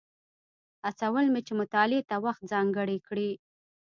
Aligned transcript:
هڅول 0.87 1.25
مې 1.33 1.41
چې 1.47 1.53
مطالعې 1.61 2.01
ته 2.09 2.15
وخت 2.25 2.41
ځانګړی 2.51 2.97
کړي. 3.07 3.29